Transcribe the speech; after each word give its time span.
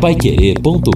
paiquerê.com.br 0.00 0.88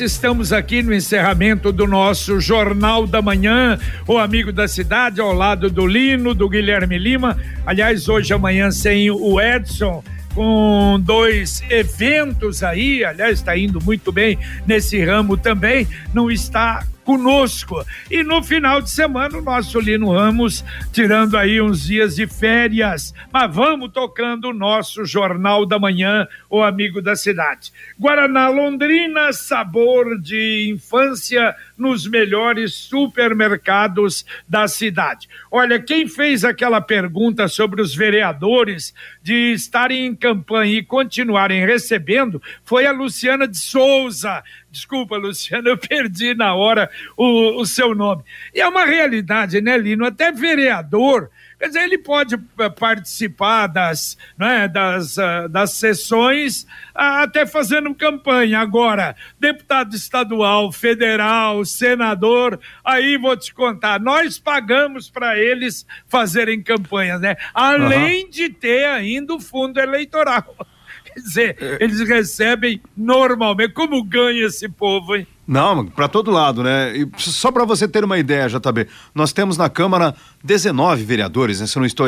Estamos 0.00 0.52
aqui 0.52 0.82
no 0.82 0.94
encerramento 0.94 1.70
do 1.70 1.86
nosso 1.86 2.40
Jornal 2.40 3.06
da 3.06 3.20
Manhã, 3.20 3.78
o 4.06 4.16
Amigo 4.16 4.50
da 4.50 4.66
Cidade, 4.66 5.20
ao 5.20 5.32
lado 5.32 5.68
do 5.68 5.86
Lino, 5.86 6.34
do 6.34 6.48
Guilherme 6.48 6.96
Lima. 6.96 7.36
Aliás, 7.66 8.08
hoje, 8.08 8.32
amanhã, 8.32 8.70
sem 8.70 9.10
o 9.10 9.40
Edson 9.40 10.02
com 10.34 10.98
dois 11.02 11.62
eventos 11.68 12.62
aí, 12.62 13.04
aliás, 13.04 13.40
está 13.40 13.58
indo 13.58 13.80
muito 13.84 14.12
bem 14.12 14.38
nesse 14.66 15.04
ramo 15.04 15.36
também, 15.36 15.86
não 16.14 16.30
está 16.30 16.86
conosco. 17.08 17.82
E 18.10 18.22
no 18.22 18.42
final 18.42 18.82
de 18.82 18.90
semana, 18.90 19.38
o 19.38 19.42
nosso 19.42 19.80
Lino 19.80 20.12
Ramos 20.12 20.62
tirando 20.92 21.38
aí 21.38 21.58
uns 21.58 21.86
dias 21.86 22.16
de 22.16 22.26
férias. 22.26 23.14
Mas 23.32 23.54
vamos 23.54 23.92
tocando 23.92 24.50
o 24.50 24.52
nosso 24.52 25.06
Jornal 25.06 25.64
da 25.64 25.78
Manhã, 25.78 26.28
o 26.50 26.62
Amigo 26.62 27.00
da 27.00 27.16
Cidade. 27.16 27.72
Guaraná 27.98 28.50
Londrina, 28.50 29.32
sabor 29.32 30.20
de 30.20 30.70
infância 30.70 31.56
nos 31.78 32.06
melhores 32.06 32.74
supermercados 32.74 34.26
da 34.46 34.68
cidade. 34.68 35.30
Olha, 35.50 35.80
quem 35.80 36.06
fez 36.06 36.44
aquela 36.44 36.80
pergunta 36.80 37.48
sobre 37.48 37.80
os 37.80 37.94
vereadores 37.94 38.92
de 39.22 39.54
estarem 39.54 40.04
em 40.04 40.14
campanha 40.14 40.78
e 40.78 40.84
continuarem 40.84 41.64
recebendo 41.64 42.42
foi 42.64 42.84
a 42.84 42.92
Luciana 42.92 43.48
de 43.48 43.56
Souza. 43.56 44.42
Desculpa, 44.70 45.16
Luciana, 45.16 45.68
eu 45.70 45.78
perdi 45.78 46.34
na 46.34 46.54
hora 46.54 46.90
o, 47.16 47.60
o 47.60 47.66
seu 47.66 47.94
nome. 47.94 48.22
E 48.54 48.60
é 48.60 48.68
uma 48.68 48.84
realidade, 48.84 49.60
né, 49.60 49.76
Lino? 49.76 50.04
Até 50.04 50.30
vereador 50.32 51.30
Quer 51.58 51.66
dizer, 51.66 51.82
ele 51.82 51.98
pode 51.98 52.36
eh, 52.36 52.68
participar 52.68 53.66
das, 53.66 54.16
né, 54.38 54.68
das, 54.68 55.16
uh, 55.16 55.48
das 55.50 55.72
sessões 55.72 56.62
uh, 56.94 57.22
até 57.24 57.44
fazendo 57.44 57.92
campanha. 57.96 58.60
Agora, 58.60 59.16
deputado 59.40 59.96
estadual, 59.96 60.70
federal, 60.70 61.64
senador, 61.64 62.60
aí 62.84 63.16
vou 63.16 63.36
te 63.36 63.52
contar, 63.52 63.98
nós 63.98 64.38
pagamos 64.38 65.10
para 65.10 65.36
eles 65.36 65.84
fazerem 66.06 66.62
campanhas, 66.62 67.20
né? 67.20 67.36
Além 67.52 68.24
uhum. 68.24 68.30
de 68.30 68.50
ter 68.50 68.84
ainda 68.84 69.34
o 69.34 69.40
fundo 69.40 69.80
eleitoral. 69.80 70.54
Quer 71.18 71.26
dizer, 71.26 71.56
é. 71.60 71.78
eles 71.80 72.00
recebem 72.00 72.80
normalmente. 72.96 73.72
Como 73.72 74.02
ganha 74.04 74.46
esse 74.46 74.68
povo, 74.68 75.16
hein? 75.16 75.26
Não, 75.46 75.86
para 75.86 76.08
todo 76.08 76.30
lado, 76.30 76.62
né? 76.62 76.94
E 76.94 77.08
só 77.16 77.50
para 77.50 77.64
você 77.64 77.88
ter 77.88 78.04
uma 78.04 78.18
ideia, 78.18 78.48
JB, 78.48 78.86
nós 79.14 79.32
temos 79.32 79.56
na 79.56 79.70
Câmara 79.70 80.14
19 80.44 81.02
vereadores, 81.04 81.60
né? 81.60 81.66
se 81.66 81.76
eu 81.76 81.80
não 81.80 81.86
estou 81.86 82.06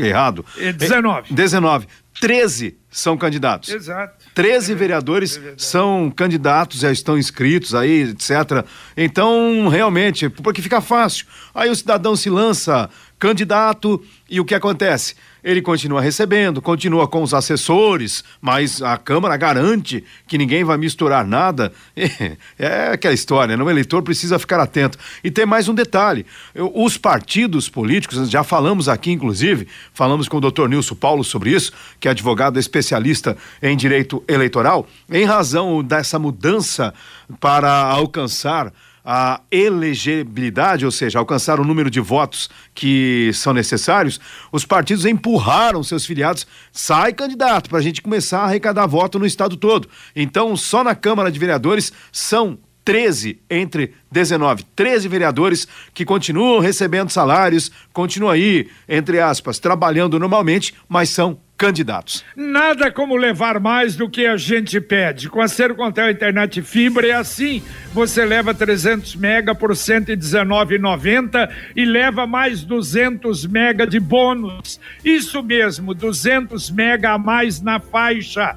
errado. 0.00 0.44
É 0.58 0.72
19. 0.72 1.32
19. 1.32 1.86
13 2.20 2.76
são 2.90 3.16
candidatos. 3.16 3.70
Exato. 3.70 4.24
13 4.34 4.72
é 4.72 4.74
vereadores 4.74 5.36
é 5.36 5.54
são 5.56 6.12
candidatos, 6.14 6.80
já 6.80 6.90
estão 6.90 7.16
inscritos 7.16 7.74
aí, 7.74 8.10
etc. 8.10 8.66
Então, 8.96 9.68
realmente, 9.68 10.28
porque 10.28 10.60
fica 10.60 10.80
fácil. 10.80 11.26
Aí 11.54 11.70
o 11.70 11.76
cidadão 11.76 12.16
se 12.16 12.28
lança 12.28 12.90
candidato 13.20 14.02
e 14.30 14.40
o 14.40 14.44
que 14.44 14.54
acontece? 14.54 15.14
Ele 15.44 15.62
continua 15.62 16.00
recebendo, 16.00 16.60
continua 16.60 17.06
com 17.06 17.22
os 17.22 17.32
assessores, 17.32 18.24
mas 18.40 18.82
a 18.82 18.96
Câmara 18.96 19.36
garante 19.36 20.04
que 20.26 20.38
ninguém 20.38 20.64
vai 20.64 20.76
misturar 20.78 21.26
nada. 21.26 21.72
É, 22.58 22.92
aquela 22.92 23.14
história, 23.14 23.56
né? 23.56 23.62
O 23.62 23.70
eleitor 23.70 24.02
precisa 24.02 24.38
ficar 24.38 24.60
atento. 24.60 24.98
E 25.24 25.30
tem 25.30 25.44
mais 25.46 25.68
um 25.68 25.74
detalhe: 25.74 26.24
os 26.54 26.96
partidos 26.96 27.68
políticos, 27.68 28.30
já 28.30 28.44
falamos 28.44 28.88
aqui, 28.88 29.10
inclusive, 29.10 29.66
falamos 29.92 30.28
com 30.28 30.36
o 30.36 30.40
doutor 30.40 30.68
Nilson 30.68 30.94
Paulo 30.94 31.24
sobre 31.24 31.50
isso, 31.50 31.72
que 31.98 32.06
é 32.08 32.10
advogado 32.10 32.58
especialista 32.58 33.36
em 33.62 33.76
direito 33.76 34.22
eleitoral, 34.28 34.86
em 35.10 35.24
razão 35.24 35.82
dessa 35.82 36.18
mudança 36.18 36.94
para 37.38 37.70
alcançar 37.70 38.72
a 39.04 39.40
elegibilidade, 39.50 40.84
ou 40.84 40.90
seja, 40.90 41.18
alcançar 41.18 41.58
o 41.60 41.64
número 41.64 41.90
de 41.90 42.00
votos 42.00 42.48
que 42.74 43.30
são 43.34 43.52
necessários, 43.52 44.20
os 44.52 44.64
partidos 44.64 45.04
empurraram 45.04 45.82
seus 45.82 46.04
filiados, 46.04 46.46
sai 46.72 47.12
candidato, 47.12 47.70
para 47.70 47.78
a 47.78 47.82
gente 47.82 48.02
começar 48.02 48.40
a 48.40 48.44
arrecadar 48.44 48.86
voto 48.86 49.18
no 49.18 49.26
estado 49.26 49.56
todo. 49.56 49.88
Então, 50.14 50.56
só 50.56 50.84
na 50.84 50.94
Câmara 50.94 51.30
de 51.30 51.38
Vereadores 51.38 51.92
são 52.12 52.58
13 52.84 53.40
entre 53.48 53.94
19, 54.10 54.64
13 54.74 55.06
vereadores 55.08 55.68
que 55.94 56.04
continuam 56.04 56.60
recebendo 56.60 57.10
salários, 57.10 57.70
continuam 57.92 58.32
aí, 58.32 58.68
entre 58.88 59.20
aspas, 59.20 59.58
trabalhando 59.58 60.18
normalmente, 60.18 60.74
mas 60.88 61.10
são 61.10 61.38
candidatos. 61.60 62.24
Nada 62.34 62.90
como 62.90 63.14
levar 63.14 63.60
mais 63.60 63.94
do 63.94 64.08
que 64.08 64.24
a 64.24 64.38
gente 64.38 64.80
pede. 64.80 65.28
Com 65.28 65.42
a 65.42 65.46
Sercontel 65.46 66.10
Internet 66.10 66.62
Fibra 66.62 67.06
é 67.06 67.12
assim. 67.12 67.62
Você 67.92 68.24
leva 68.24 68.54
300 68.54 69.14
mega 69.16 69.54
por 69.54 69.72
119,90 69.72 71.50
e 71.76 71.84
leva 71.84 72.26
mais 72.26 72.62
200 72.62 73.44
mega 73.44 73.86
de 73.86 74.00
bônus. 74.00 74.80
Isso 75.04 75.42
mesmo, 75.42 75.92
200 75.92 76.70
mega 76.70 77.10
a 77.10 77.18
mais 77.18 77.60
na 77.60 77.78
faixa. 77.78 78.56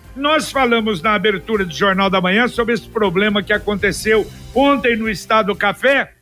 Nós 0.15 0.51
falamos 0.51 1.01
na 1.01 1.13
abertura 1.13 1.63
do 1.63 1.73
Jornal 1.73 2.09
da 2.09 2.19
Manhã 2.19 2.47
sobre 2.47 2.73
esse 2.73 2.87
problema 2.87 3.41
que 3.41 3.53
aconteceu 3.53 4.29
ontem 4.53 4.95
no 4.97 5.09
Estado 5.09 5.55
Café 5.55 6.13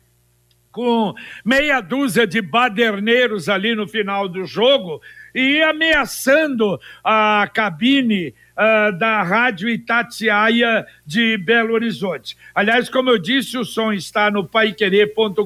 com 0.70 1.12
meia 1.44 1.80
dúzia 1.80 2.26
de 2.26 2.40
baderneiros 2.40 3.48
ali 3.48 3.74
no 3.74 3.88
final 3.88 4.28
do 4.28 4.44
jogo 4.44 5.00
e 5.34 5.60
ameaçando 5.62 6.78
a 7.02 7.48
cabine 7.52 8.28
uh, 8.28 8.96
da 8.96 9.22
Rádio 9.22 9.68
Itatiaia 9.68 10.86
de 11.04 11.36
Belo 11.38 11.74
Horizonte. 11.74 12.36
Aliás, 12.54 12.88
como 12.88 13.10
eu 13.10 13.18
disse, 13.18 13.58
o 13.58 13.64
som 13.64 13.92
está 13.92 14.30
no 14.30 14.46
paiquerê.com.br, 14.46 15.44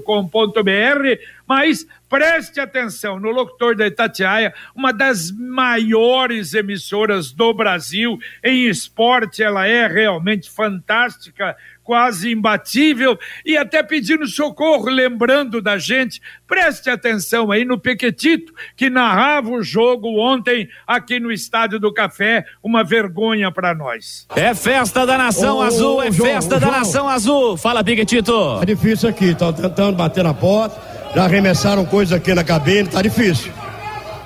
mas 1.46 1.86
preste 2.08 2.60
atenção 2.60 3.18
no 3.18 3.30
locutor 3.30 3.76
da 3.76 3.86
Itatiaia, 3.86 4.54
uma 4.74 4.92
das 4.92 5.30
maiores 5.30 6.54
emissoras 6.54 7.32
do 7.32 7.52
Brasil 7.52 8.18
em 8.42 8.66
esporte, 8.66 9.42
ela 9.42 9.66
é 9.66 9.86
realmente 9.86 10.50
fantástica 10.50 11.56
quase 11.84 12.32
imbatível 12.32 13.18
e 13.44 13.56
até 13.56 13.82
pedindo 13.82 14.26
socorro, 14.26 14.88
lembrando 14.88 15.60
da 15.60 15.76
gente. 15.76 16.20
Preste 16.46 16.88
atenção 16.88 17.52
aí 17.52 17.64
no 17.64 17.78
Pequetito, 17.78 18.52
que 18.74 18.88
narrava 18.88 19.50
o 19.50 19.62
jogo 19.62 20.18
ontem 20.18 20.68
aqui 20.86 21.20
no 21.20 21.30
Estádio 21.30 21.78
do 21.78 21.92
Café, 21.92 22.44
uma 22.62 22.82
vergonha 22.82 23.52
para 23.52 23.74
nós. 23.74 24.26
É 24.34 24.54
festa 24.54 25.06
da 25.06 25.18
Nação 25.18 25.60
Azul, 25.60 26.02
é 26.02 26.10
João, 26.10 26.30
festa 26.30 26.58
da 26.58 26.66
João. 26.66 26.78
Nação 26.78 27.08
Azul. 27.08 27.56
Fala, 27.56 27.84
Pequetito. 27.84 28.58
Tá 28.58 28.64
difícil 28.64 29.08
aqui, 29.08 29.34
tá 29.34 29.52
tentando 29.52 29.96
bater 29.96 30.24
na 30.24 30.32
porta, 30.32 30.80
já 31.14 31.24
arremessaram 31.24 31.84
coisas 31.84 32.12
aqui 32.12 32.34
na 32.34 32.44
cabine, 32.44 32.88
tá 32.88 33.00
difícil. 33.02 33.52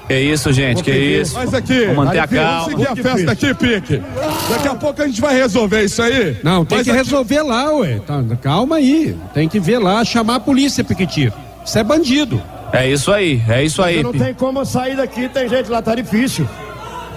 Que 0.09 0.19
isso, 0.19 0.51
gente, 0.55 0.83
que 0.83 0.91
isso. 0.91 1.35
Mas 1.35 1.53
aqui, 1.53 1.81
Vamos 1.81 1.97
manter 2.07 2.19
a 2.21 2.27
calma. 2.27 2.61
Vamos 2.61 2.65
seguir 2.65 2.89
a 2.89 2.97
festa 2.97 3.33
aqui, 3.33 3.55
Pique. 3.55 4.03
Daqui 4.49 4.69
a 4.69 4.75
pouco 4.75 5.03
a 5.03 5.07
gente 5.07 5.21
vai 5.21 5.37
resolver 5.37 5.85
isso 5.85 6.01
aí. 6.01 6.39
Não, 6.43 6.65
tem 6.65 6.79
Mas 6.79 6.87
que 6.87 6.91
aqui... 6.91 6.99
resolver 6.99 7.43
lá, 7.43 7.75
ué. 7.75 8.01
Tá, 8.07 8.25
calma 8.41 8.77
aí. 8.77 9.15
Tem 9.35 9.47
que 9.47 9.61
ver 9.61 9.79
lá, 9.79 10.03
chamar 10.07 10.37
a 10.37 10.41
polícia, 10.41 10.83
Piquetito. 10.83 11.37
Isso 11.63 11.79
é 11.79 11.85
bandido. 11.85 12.43
É 12.73 12.89
isso 12.89 13.13
aí, 13.13 13.43
é 13.47 13.63
isso 13.63 13.83
aí. 13.83 14.03
Não 14.03 14.13
tem 14.13 14.33
como 14.33 14.65
sair 14.65 14.97
daqui, 14.97 15.29
tem 15.29 15.47
gente 15.47 15.71
lá, 15.71 15.83
tá 15.83 15.95
difícil. 15.95 16.49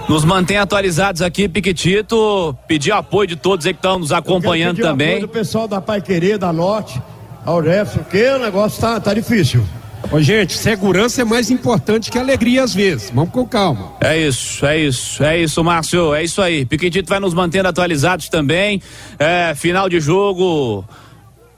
Nos 0.06 0.24
mantém 0.24 0.58
atualizados 0.58 1.22
aqui, 1.22 1.48
Piquetito. 1.48 2.54
Pedir 2.66 2.92
apoio 2.92 3.28
de 3.28 3.36
todos 3.36 3.64
aí 3.64 3.72
que 3.72 3.78
estão 3.78 3.98
nos 3.98 4.12
acompanhando 4.12 4.82
também. 4.82 5.12
Apoio 5.12 5.26
do 5.26 5.32
pessoal 5.32 5.66
da 5.66 5.80
Pai 5.80 6.02
Querer, 6.02 6.36
da 6.36 6.52
Norte, 6.52 7.00
ao 7.44 7.62
Jefferson, 7.62 7.98
porque 8.00 8.28
o 8.28 8.38
negócio 8.38 8.80
tá, 8.80 9.00
tá 9.00 9.14
difícil. 9.14 9.64
Ô, 10.10 10.20
gente, 10.20 10.52
segurança 10.58 11.22
é 11.22 11.24
mais 11.24 11.50
importante 11.50 12.10
que 12.10 12.18
alegria 12.18 12.62
às 12.62 12.74
vezes. 12.74 13.10
Vamos 13.14 13.30
com 13.30 13.46
calma. 13.46 13.92
É 14.00 14.18
isso, 14.18 14.66
é 14.66 14.78
isso, 14.78 15.24
é 15.24 15.40
isso, 15.40 15.64
Márcio. 15.64 16.14
É 16.14 16.22
isso 16.22 16.42
aí. 16.42 16.66
Piquetito 16.66 17.08
vai 17.08 17.18
nos 17.18 17.32
mantendo 17.32 17.68
atualizados 17.68 18.28
também. 18.28 18.82
É, 19.18 19.54
final 19.54 19.88
de 19.88 20.00
jogo. 20.00 20.84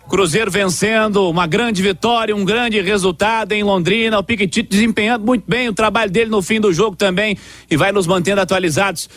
Cruzeiro 0.08 0.50
vencendo, 0.50 1.28
uma 1.31 1.46
grande 1.46 1.82
vitória, 1.82 2.36
um 2.36 2.44
grande 2.44 2.81
resultado 2.81 3.52
em 3.52 3.62
Londrina. 3.62 4.19
O 4.19 4.22
Piquetito 4.22 4.70
desempenhando 4.70 5.25
muito 5.25 5.44
bem 5.48 5.69
o 5.69 5.75
trabalho 5.75 6.10
dele 6.10 6.31
no 6.31 6.42
fim 6.42 6.60
do 6.60 6.72
jogo 6.72 6.94
também 6.94 7.36
e 7.70 7.76
vai 7.76 7.90
nos 7.90 8.06
mantendo 8.06 8.40
atualizados. 8.40 9.08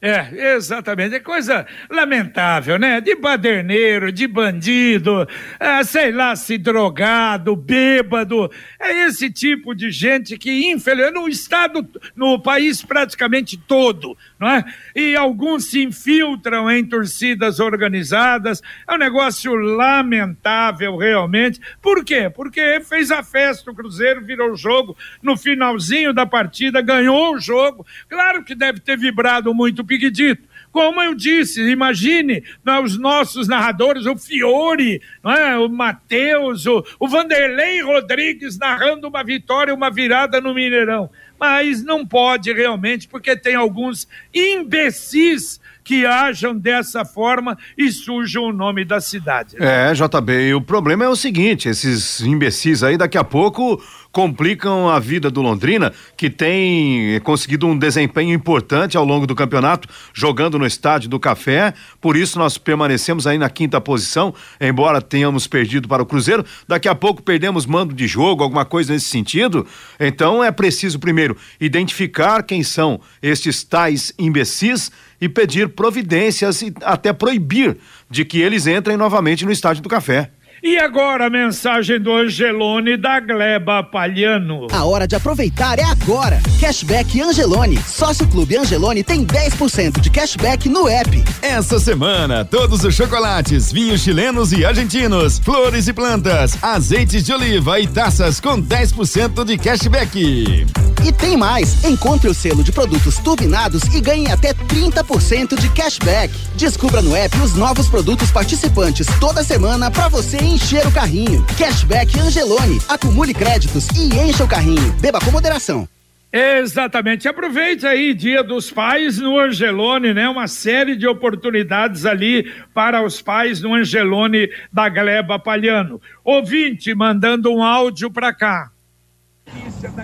É, 0.00 0.54
exatamente. 0.54 1.14
É 1.14 1.20
coisa 1.20 1.66
lamentável, 1.90 2.78
né? 2.78 3.00
De 3.00 3.14
baderneiro, 3.14 4.12
de 4.12 4.26
bandido, 4.26 5.26
ah, 5.58 5.82
sei 5.84 6.12
lá, 6.12 6.36
se 6.36 6.58
drogado, 6.58 7.56
bêbado. 7.56 8.50
É 8.78 9.06
esse 9.06 9.30
tipo 9.30 9.74
de 9.74 9.90
gente 9.90 10.36
que, 10.36 10.70
infelizmente, 10.70 11.14
no 11.14 11.28
estado, 11.28 11.88
no 12.14 12.38
país 12.38 12.82
praticamente 12.82 13.56
todo, 13.56 14.16
não 14.38 14.48
é? 14.48 14.64
E 14.94 15.16
alguns 15.16 15.70
se 15.70 15.82
infiltram 15.82 16.70
em 16.70 16.84
torcidas 16.84 17.58
organizadas. 17.58 18.62
É 18.86 18.94
um 18.94 18.98
negócio 18.98 19.54
lamentável, 19.54 20.96
realmente. 20.96 21.60
Por 21.80 22.04
quê? 22.04 22.28
Porque 22.28 22.80
fez 22.80 23.10
a 23.10 23.22
festa, 23.22 23.70
o 23.70 23.74
Cruzeiro 23.74 24.24
virou 24.24 24.52
o 24.52 24.56
jogo 24.56 24.96
no 25.22 25.36
finalzinho 25.36 26.12
da 26.12 26.26
partida, 26.26 26.82
ganhou 26.82 27.34
o 27.34 27.40
jogo. 27.40 27.86
Claro 28.08 28.44
que 28.44 28.54
deve 28.54 28.80
ter 28.80 28.98
vibrado 28.98 29.54
muito 29.54 29.85
Piquedito. 29.86 30.42
Como 30.76 31.00
eu 31.00 31.14
disse, 31.14 31.62
imagine 31.62 32.44
né, 32.62 32.78
os 32.78 32.98
nossos 32.98 33.48
narradores, 33.48 34.04
o 34.04 34.14
Fiore, 34.14 35.00
é? 35.24 35.56
o 35.56 35.70
Matheus, 35.70 36.66
o, 36.66 36.84
o 37.00 37.08
Vanderlei 37.08 37.80
Rodrigues 37.80 38.58
narrando 38.58 39.08
uma 39.08 39.24
vitória, 39.24 39.72
uma 39.72 39.90
virada 39.90 40.38
no 40.38 40.52
Mineirão. 40.52 41.08
Mas 41.40 41.82
não 41.82 42.06
pode 42.06 42.52
realmente, 42.52 43.08
porque 43.08 43.34
tem 43.34 43.54
alguns 43.54 44.06
imbecis 44.34 45.58
que 45.86 46.04
ajam 46.04 46.58
dessa 46.58 47.04
forma 47.04 47.56
e 47.78 47.92
sujam 47.92 48.46
o 48.46 48.52
nome 48.52 48.84
da 48.84 49.00
cidade. 49.00 49.54
É, 49.56 49.92
JB, 49.92 50.54
o 50.54 50.60
problema 50.60 51.04
é 51.04 51.08
o 51.08 51.14
seguinte: 51.14 51.68
esses 51.68 52.20
imbecis 52.20 52.82
aí 52.82 52.98
daqui 52.98 53.16
a 53.16 53.22
pouco 53.22 53.80
complicam 54.10 54.88
a 54.88 54.98
vida 54.98 55.30
do 55.30 55.40
Londrina, 55.42 55.92
que 56.16 56.28
tem 56.28 57.20
conseguido 57.20 57.66
um 57.66 57.78
desempenho 57.78 58.32
importante 58.32 58.96
ao 58.96 59.04
longo 59.04 59.26
do 59.26 59.34
campeonato, 59.34 59.88
jogando 60.12 60.58
no 60.58 60.66
estádio 60.66 61.08
do 61.08 61.20
Café. 61.20 61.72
Por 62.00 62.16
isso 62.16 62.38
nós 62.38 62.58
permanecemos 62.58 63.26
aí 63.26 63.38
na 63.38 63.50
quinta 63.50 63.80
posição, 63.80 64.34
embora 64.60 65.00
tenhamos 65.00 65.46
perdido 65.46 65.86
para 65.86 66.02
o 66.02 66.06
Cruzeiro. 66.06 66.44
Daqui 66.66 66.88
a 66.88 66.94
pouco 66.94 67.22
perdemos 67.22 67.64
mando 67.66 67.94
de 67.94 68.08
jogo, 68.08 68.42
alguma 68.42 68.64
coisa 68.64 68.92
nesse 68.92 69.06
sentido. 69.06 69.66
Então 70.00 70.42
é 70.42 70.50
preciso 70.50 70.98
primeiro 70.98 71.36
identificar 71.60 72.42
quem 72.42 72.64
são 72.64 72.98
estes 73.22 73.62
tais 73.62 74.12
imbecis 74.18 74.90
e 75.20 75.28
pedir 75.28 75.68
providências 75.70 76.62
e 76.62 76.72
até 76.82 77.12
proibir 77.12 77.76
de 78.10 78.24
que 78.24 78.40
eles 78.40 78.66
entrem 78.66 78.96
novamente 78.96 79.44
no 79.44 79.52
estádio 79.52 79.82
do 79.82 79.88
Café. 79.88 80.30
E 80.62 80.78
agora 80.78 81.26
a 81.26 81.30
mensagem 81.30 82.00
do 82.00 82.10
Angelone 82.10 82.96
da 82.96 83.20
Gleba 83.20 83.82
Palhano. 83.82 84.66
A 84.72 84.84
hora 84.86 85.06
de 85.06 85.14
aproveitar 85.14 85.78
é 85.78 85.84
agora. 85.84 86.40
Cashback 86.58 87.20
Angelone. 87.20 87.78
Sócio 87.86 88.26
Clube 88.28 88.56
Angelone 88.56 89.04
tem 89.04 89.24
10% 89.24 90.00
de 90.00 90.10
cashback 90.10 90.66
no 90.68 90.88
app. 90.88 91.22
Essa 91.42 91.78
semana, 91.78 92.42
todos 92.42 92.84
os 92.84 92.94
chocolates, 92.94 93.70
vinhos 93.70 94.00
chilenos 94.00 94.50
e 94.52 94.64
argentinos, 94.64 95.38
flores 95.38 95.88
e 95.88 95.92
plantas, 95.92 96.56
azeites 96.62 97.22
de 97.22 97.34
oliva 97.34 97.78
e 97.78 97.86
taças 97.86 98.40
com 98.40 98.60
10% 98.60 99.44
de 99.44 99.58
cashback. 99.58 100.66
E 101.04 101.12
tem 101.12 101.36
mais. 101.36 101.84
Encontre 101.84 102.28
o 102.28 102.34
selo 102.34 102.64
de 102.64 102.72
produtos 102.72 103.18
turbinados 103.18 103.82
e 103.94 104.00
ganhe 104.00 104.26
até 104.28 104.54
30% 104.54 105.54
de 105.54 105.68
cashback. 105.68 106.34
Descubra 106.56 107.02
no 107.02 107.14
app 107.14 107.38
os 107.40 107.54
novos 107.54 107.88
produtos 107.88 108.30
participantes 108.30 109.06
toda 109.20 109.44
semana 109.44 109.90
para 109.90 110.08
você 110.08 110.38
encher 110.56 110.86
o 110.86 110.92
carrinho. 110.92 111.44
Cashback 111.58 112.18
Angelone. 112.18 112.78
Acumule 112.88 113.34
créditos 113.34 113.88
e 113.90 114.08
encha 114.18 114.42
o 114.42 114.48
carrinho. 114.48 114.90
Beba 114.94 115.20
com 115.20 115.30
moderação. 115.30 115.86
Exatamente. 116.32 117.28
Aproveite 117.28 117.86
aí, 117.86 118.14
Dia 118.14 118.42
dos 118.42 118.70
Pais 118.70 119.18
no 119.18 119.38
Angelone, 119.38 120.14
né? 120.14 120.26
Uma 120.26 120.48
série 120.48 120.96
de 120.96 121.06
oportunidades 121.06 122.06
ali 122.06 122.50
para 122.72 123.04
os 123.04 123.20
pais 123.20 123.60
no 123.60 123.74
Angelone 123.74 124.48
da 124.72 124.88
Gleba 124.88 125.38
Palhano. 125.38 126.00
Ouvinte 126.24 126.94
mandando 126.94 127.52
um 127.52 127.62
áudio 127.62 128.10
para 128.10 128.32
cá. 128.32 128.70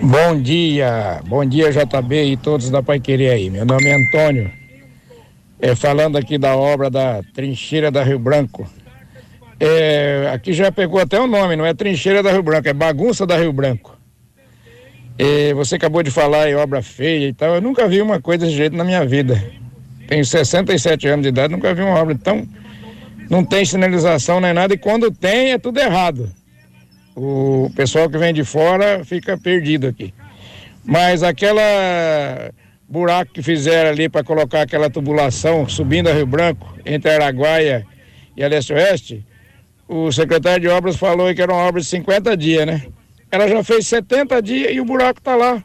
Bom 0.03 0.41
dia, 0.41 1.21
bom 1.27 1.45
dia 1.45 1.73
JB 1.73 2.33
e 2.33 2.37
todos 2.37 2.69
da 2.69 2.83
Pai 2.83 3.01
Querer 3.01 3.31
aí. 3.31 3.49
Meu 3.49 3.65
nome 3.65 3.87
é 3.87 3.95
Antônio. 3.95 4.51
É, 5.59 5.75
falando 5.75 6.19
aqui 6.19 6.37
da 6.37 6.55
obra 6.55 6.91
da 6.91 7.23
Trincheira 7.35 7.91
da 7.91 8.05
Rio 8.05 8.19
Branco. 8.19 8.69
É, 9.65 10.29
aqui 10.35 10.53
já 10.53 10.73
pegou 10.73 10.99
até 10.99 11.21
o 11.21 11.27
nome, 11.29 11.55
não 11.55 11.65
é 11.65 11.73
Trincheira 11.73 12.21
da 12.21 12.33
Rio 12.33 12.43
Branco, 12.43 12.69
é 12.69 12.73
Bagunça 12.73 13.25
da 13.25 13.37
Rio 13.37 13.53
Branco. 13.53 13.97
É, 15.17 15.55
você 15.55 15.77
acabou 15.77 16.03
de 16.03 16.11
falar 16.11 16.51
em 16.51 16.57
obra 16.57 16.83
feia 16.83 17.29
e 17.29 17.33
tal. 17.33 17.55
Eu 17.55 17.61
nunca 17.61 17.87
vi 17.87 18.03
uma 18.03 18.21
coisa 18.21 18.45
desse 18.45 18.57
jeito 18.57 18.77
na 18.77 18.83
minha 18.83 19.07
vida. 19.07 19.41
Tenho 20.09 20.25
67 20.25 21.07
anos 21.07 21.23
de 21.23 21.29
idade, 21.29 21.53
nunca 21.53 21.73
vi 21.73 21.81
uma 21.81 21.95
obra 21.95 22.19
tão. 22.19 22.45
Não 23.31 23.45
tem 23.45 23.65
sinalização 23.65 24.41
nem 24.41 24.53
nada, 24.53 24.75
e 24.75 24.79
quando 24.79 25.13
tem 25.13 25.53
é 25.53 25.59
tudo 25.59 25.79
errado. 25.79 26.29
O 27.15 27.71
pessoal 27.77 28.11
que 28.11 28.19
vem 28.19 28.35
de 28.35 28.43
fora 28.43 29.05
fica 29.05 29.39
perdido 29.39 29.87
aqui. 29.87 30.13
Mas 30.85 31.23
aquela 31.23 31.63
buraco 32.89 33.33
que 33.33 33.45
fizeram 33.45 33.91
ali 33.91 34.09
para 34.09 34.25
colocar 34.25 34.63
aquela 34.63 34.91
tubulação 34.91 35.69
subindo 35.69 36.09
a 36.09 36.13
Rio 36.13 36.27
Branco, 36.27 36.75
entre 36.85 37.13
Araguaia 37.13 37.87
e 38.37 38.43
a 38.43 38.49
Leste-Oeste, 38.49 39.25
o 39.93 40.11
secretário 40.11 40.61
de 40.63 40.69
obras 40.69 40.97
falou 40.97 41.35
que 41.35 41.43
era 41.43 41.53
uma 41.53 41.63
obra 41.63 41.81
de 41.81 41.87
50 41.87 42.35
dias, 42.35 42.67
né? 42.67 42.87
Ela 43.31 43.47
já 43.47 43.63
fez 43.63 43.87
70 43.87 44.41
dias 44.41 44.73
e 44.75 44.81
o 44.81 44.85
buraco 44.87 45.19
está 45.19 45.37
lá. 45.37 45.63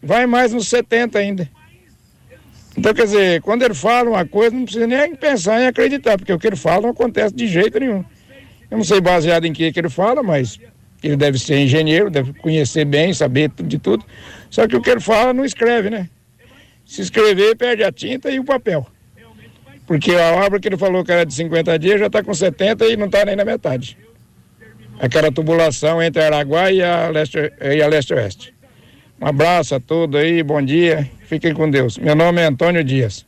Vai 0.00 0.26
mais 0.26 0.52
nos 0.52 0.68
70 0.68 1.18
ainda. 1.18 1.50
Então, 2.76 2.94
quer 2.94 3.04
dizer, 3.04 3.42
quando 3.42 3.62
ele 3.62 3.74
fala 3.74 4.10
uma 4.10 4.24
coisa, 4.26 4.54
não 4.54 4.64
precisa 4.64 4.86
nem 4.86 5.14
pensar 5.16 5.60
em 5.60 5.66
acreditar, 5.66 6.16
porque 6.16 6.32
o 6.32 6.38
que 6.38 6.46
ele 6.46 6.56
fala 6.56 6.82
não 6.82 6.90
acontece 6.90 7.34
de 7.34 7.48
jeito 7.48 7.80
nenhum. 7.80 8.04
Eu 8.70 8.78
não 8.78 8.84
sei 8.84 9.00
baseado 9.00 9.44
em 9.44 9.52
que, 9.52 9.72
que 9.72 9.80
ele 9.80 9.88
fala, 9.88 10.22
mas 10.22 10.58
ele 11.02 11.16
deve 11.16 11.38
ser 11.38 11.58
engenheiro, 11.58 12.10
deve 12.10 12.32
conhecer 12.34 12.84
bem, 12.84 13.12
saber 13.12 13.50
de 13.62 13.78
tudo. 13.78 14.04
Só 14.50 14.68
que 14.68 14.76
o 14.76 14.80
que 14.80 14.90
ele 14.90 15.00
fala 15.00 15.32
não 15.32 15.44
escreve, 15.44 15.90
né? 15.90 16.08
Se 16.86 17.02
escrever, 17.02 17.56
perde 17.56 17.82
a 17.82 17.90
tinta 17.90 18.30
e 18.30 18.38
o 18.38 18.44
papel. 18.44 18.86
Porque 19.86 20.12
a 20.12 20.32
obra 20.44 20.58
que 20.58 20.68
ele 20.68 20.78
falou 20.78 21.04
que 21.04 21.12
era 21.12 21.26
de 21.26 21.34
50 21.34 21.78
dias 21.78 22.00
já 22.00 22.06
está 22.06 22.22
com 22.22 22.32
70 22.32 22.86
e 22.86 22.96
não 22.96 23.06
está 23.06 23.24
nem 23.24 23.36
na 23.36 23.44
metade. 23.44 23.98
Aquela 24.98 25.30
tubulação 25.30 26.02
entre 26.02 26.22
Araguá 26.22 26.70
e 26.70 26.82
a 26.82 27.08
leste-oeste. 27.08 28.14
Leste 28.14 28.54
um 29.20 29.26
abraço 29.26 29.74
a 29.76 29.80
todos 29.80 30.20
aí, 30.20 30.42
bom 30.42 30.60
dia, 30.60 31.08
fiquem 31.26 31.54
com 31.54 31.70
Deus. 31.70 31.96
Meu 31.96 32.14
nome 32.14 32.42
é 32.42 32.46
Antônio 32.46 32.82
Dias. 32.82 33.24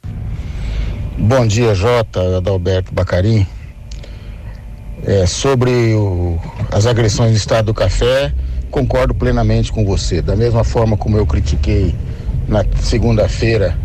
Bom 1.20 1.46
dia, 1.46 1.76
Jota, 1.76 2.38
Adalberto 2.38 2.94
Bacarim. 2.94 3.46
É, 5.06 5.26
sobre 5.26 5.94
o- 5.94 6.38
as 6.72 6.86
agressões 6.86 7.32
no 7.32 7.38
estado 7.38 7.68
do 7.68 7.74
café, 7.74 8.34
concordo 8.72 9.14
plenamente 9.14 9.72
com 9.72 9.86
você. 9.86 10.22
Da 10.22 10.36
mesma 10.36 10.64
forma 10.64 10.98
como 10.98 11.18
eu 11.18 11.26
critiquei 11.26 11.94
na 12.48 12.66
segunda-feira 12.82 13.78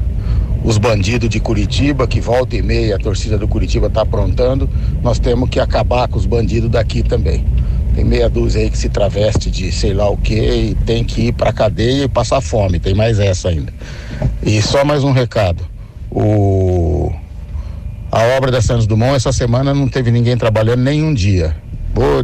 os 0.64 0.79
bandidos 0.79 1.29
de 1.29 1.41
Curitiba, 1.41 2.07
que 2.07 2.21
volta 2.21 2.57
e 2.57 2.62
meia 2.62 2.97
a 2.97 2.99
torcida 2.99 3.37
do 3.37 3.47
Curitiba 3.47 3.88
está 3.88 4.00
aprontando, 4.03 4.69
nós 5.03 5.19
temos 5.19 5.50
que 5.50 5.61
acabar 5.61 6.09
com 6.09 6.19
os 6.19 6.25
bandidos 6.25 6.71
daqui 6.71 7.03
também. 7.03 7.45
Tem 7.95 8.05
meia 8.05 8.29
dúzia 8.29 8.62
aí 8.62 8.71
que 8.71 8.79
se 8.79 8.88
traveste 8.88 9.50
de 9.50 9.71
sei 9.71 9.93
lá 9.93 10.09
o 10.09 10.17
que 10.17 10.35
e 10.35 10.75
tem 10.87 11.05
que 11.05 11.29
ir 11.29 11.33
pra 11.33 11.53
cadeia 11.53 12.05
e 12.05 12.09
passar 12.09 12.41
fome. 12.41 12.81
Tem 12.81 12.95
mais 12.95 13.19
essa 13.19 13.49
ainda. 13.50 13.73
E 14.43 14.61
só 14.62 14.85
mais 14.85 15.05
um 15.05 15.12
recado. 15.12 15.64
O 16.11 16.94
a 18.14 18.37
obra 18.37 18.50
da 18.50 18.62
Santos 18.62 18.87
Dumont 18.87 19.16
essa 19.16 19.33
semana 19.33 19.75
não 19.75 19.88
teve 19.88 20.11
ninguém 20.11 20.37
trabalhando 20.37 20.83
nenhum 20.83 21.12
dia. 21.12 21.56
Vou, 21.92 22.23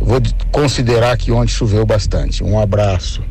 vou 0.00 0.18
de- 0.20 0.34
considerar 0.50 1.16
que 1.16 1.30
ontem 1.30 1.52
choveu 1.52 1.86
bastante. 1.86 2.42
Um 2.42 2.58
abraço. 2.58 3.22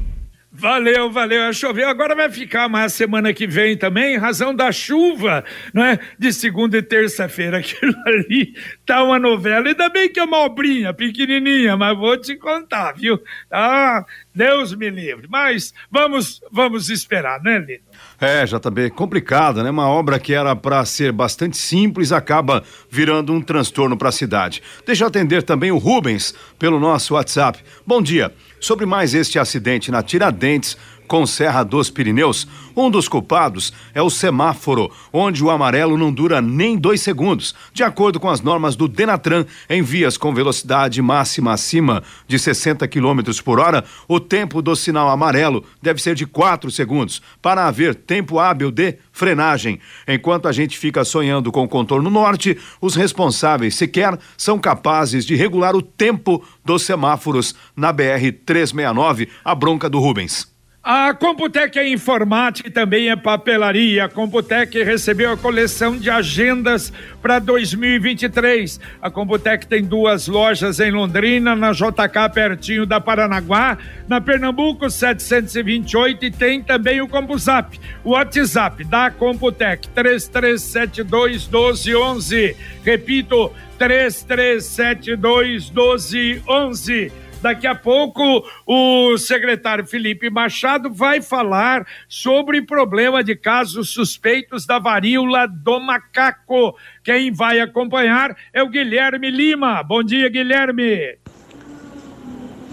Valeu, 0.55 1.11
valeu. 1.11 1.51
Choveu. 1.51 1.89
Agora 1.89 2.15
vai 2.15 2.29
ficar 2.29 2.69
mais 2.69 2.93
semana 2.93 3.33
que 3.33 3.45
vem 3.47 3.75
também, 3.75 4.13
em 4.15 4.17
razão 4.17 4.55
da 4.55 4.71
chuva, 4.71 5.43
não 5.73 5.83
é? 5.83 5.99
De 6.17 6.31
segunda 6.31 6.77
e 6.77 6.81
terça-feira. 6.81 7.57
Aquilo 7.59 7.93
ali 8.05 8.53
tá 8.85 9.03
uma 9.03 9.17
novela. 9.19 9.67
Ainda 9.67 9.89
bem 9.89 10.09
que 10.09 10.19
é 10.19 10.23
uma 10.23 10.45
obrinha 10.45 10.93
pequenininha, 10.93 11.75
mas 11.75 11.97
vou 11.97 12.15
te 12.17 12.35
contar, 12.37 12.93
viu? 12.93 13.19
Ah, 13.51 14.05
Deus 14.33 14.73
me 14.75 14.89
livre. 14.89 15.27
Mas 15.29 15.73
vamos, 15.91 16.41
vamos 16.51 16.89
esperar, 16.89 17.41
né, 17.41 17.59
Lino? 17.59 17.83
É, 18.19 18.45
JB, 18.45 18.91
complicada, 18.91 19.63
né? 19.63 19.69
Uma 19.69 19.87
obra 19.87 20.19
que 20.19 20.33
era 20.33 20.55
para 20.55 20.83
ser 20.85 21.11
bastante 21.11 21.57
simples 21.57 22.11
acaba 22.11 22.63
virando 22.89 23.33
um 23.33 23.41
transtorno 23.41 23.97
para 23.97 24.09
a 24.09 24.13
cidade. 24.13 24.61
Deixa 24.85 25.03
eu 25.03 25.07
atender 25.07 25.43
também 25.43 25.71
o 25.71 25.77
Rubens 25.77 26.33
pelo 26.57 26.79
nosso 26.79 27.13
WhatsApp. 27.13 27.59
Bom 27.85 28.01
dia. 28.01 28.33
Sobre 28.59 28.85
mais 28.85 29.13
este 29.13 29.37
acidente 29.37 29.91
na 29.91 30.01
Tiradentes 30.01 30.77
com 31.13 31.27
Serra 31.27 31.61
dos 31.61 31.91
Pirineus, 31.91 32.47
um 32.75 32.89
dos 32.89 33.07
culpados 33.07 33.71
é 33.93 34.01
o 34.01 34.09
semáforo, 34.09 34.91
onde 35.11 35.43
o 35.43 35.51
amarelo 35.51 35.95
não 35.95 36.11
dura 36.11 36.41
nem 36.41 36.75
dois 36.75 37.01
segundos. 37.01 37.53
De 37.71 37.83
acordo 37.83 38.19
com 38.19 38.31
as 38.31 38.41
normas 38.41 38.75
do 38.75 38.87
Denatran, 38.87 39.45
em 39.69 39.83
vias 39.83 40.17
com 40.17 40.33
velocidade 40.33 40.99
máxima 41.03 41.53
acima 41.53 42.01
de 42.27 42.39
60 42.39 42.87
km 42.87 43.21
por 43.45 43.59
hora, 43.59 43.85
o 44.07 44.19
tempo 44.19 44.59
do 44.59 44.75
sinal 44.75 45.07
amarelo 45.07 45.63
deve 45.79 46.01
ser 46.01 46.15
de 46.15 46.25
4 46.25 46.71
segundos, 46.71 47.21
para 47.39 47.67
haver 47.67 47.93
tempo 47.93 48.39
hábil 48.39 48.71
de 48.71 48.97
frenagem. 49.11 49.79
Enquanto 50.07 50.47
a 50.47 50.51
gente 50.51 50.79
fica 50.79 51.05
sonhando 51.05 51.51
com 51.51 51.63
o 51.63 51.69
contorno 51.69 52.09
norte, 52.09 52.57
os 52.81 52.95
responsáveis 52.95 53.75
sequer 53.75 54.17
são 54.35 54.57
capazes 54.57 55.27
de 55.27 55.35
regular 55.35 55.75
o 55.75 55.81
tempo 55.83 56.43
dos 56.65 56.81
semáforos 56.81 57.53
na 57.75 57.93
BR 57.93 58.31
369, 58.43 59.29
a 59.45 59.53
bronca 59.53 59.87
do 59.87 59.99
Rubens. 59.99 60.52
A 60.85 61.13
Computec 61.13 61.79
é 61.79 61.87
informática 61.87 62.67
e 62.67 62.71
também 62.71 63.09
é 63.09 63.15
papelaria. 63.15 64.03
A 64.03 64.09
Computec 64.09 64.83
recebeu 64.83 65.31
a 65.31 65.37
coleção 65.37 65.95
de 65.95 66.09
agendas 66.09 66.91
para 67.21 67.39
2023. 67.39 68.81
A 69.01 69.09
Computec 69.09 69.65
tem 69.65 69.81
duas 69.81 70.27
lojas 70.27 70.81
em 70.81 70.91
Londrina, 70.91 71.55
na 71.55 71.71
JK, 71.71 72.33
pertinho 72.33 72.85
da 72.85 72.99
Paranaguá, 72.99 73.77
na 74.09 74.19
Pernambuco 74.19 74.89
728 74.89 76.25
e 76.25 76.31
tem 76.31 76.61
também 76.61 76.99
o 76.99 77.07
CompuZap. 77.07 77.79
O 78.03 78.09
WhatsApp 78.09 78.83
da 78.83 79.09
Computec 79.09 79.87
3372 79.87 81.47
1211. 81.47 82.57
Repito, 82.83 83.53
3372 83.79 85.69
1211. 85.69 87.22
Daqui 87.43 87.67
a 87.67 87.75
pouco, 87.75 88.45
o 88.65 89.17
secretário 89.17 89.85
Felipe 89.85 90.29
Machado 90.29 90.89
vai 90.89 91.21
falar 91.21 91.85
sobre 92.07 92.61
problema 92.61 93.21
de 93.21 93.35
casos 93.35 93.89
suspeitos 93.89 94.65
da 94.65 94.79
varíola 94.79 95.45
do 95.45 95.77
macaco. 95.77 96.73
Quem 97.03 97.33
vai 97.33 97.59
acompanhar 97.59 98.33
é 98.53 98.63
o 98.63 98.69
Guilherme 98.69 99.29
Lima. 99.29 99.83
Bom 99.83 100.01
dia, 100.01 100.29
Guilherme. 100.29 101.17